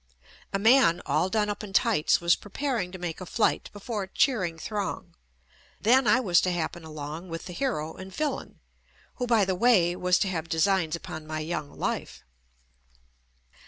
[0.51, 4.01] A man all done up in tights was pre paring to make a flight before
[4.01, 5.13] a cheering throng.
[5.79, 8.59] Then I was to happen along with the hero and villain,
[9.17, 12.23] who by the way was to have designs upon my young life.